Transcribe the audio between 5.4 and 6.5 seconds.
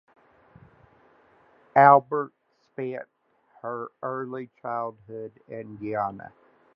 in Guyana.